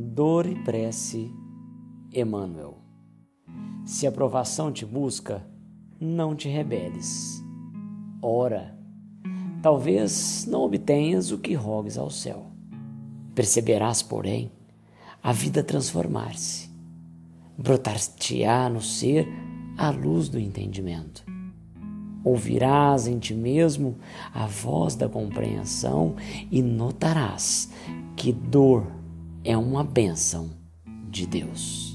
[0.00, 1.28] Dor e prece,
[2.14, 2.78] Emmanuel.
[3.84, 5.44] Se a aprovação te busca,
[6.00, 7.42] não te rebeles.
[8.22, 8.78] Ora,
[9.60, 12.46] talvez não obtenhas o que rogues ao céu.
[13.34, 14.52] Perceberás, porém,
[15.20, 16.70] a vida transformar-se.
[17.58, 19.26] Brotar-te-á no ser
[19.76, 21.24] a luz do entendimento.
[22.22, 23.96] Ouvirás em ti mesmo
[24.32, 26.14] a voz da compreensão
[26.52, 27.68] e notarás
[28.14, 28.97] que dor
[29.48, 30.50] é uma bênção
[31.08, 31.87] de Deus.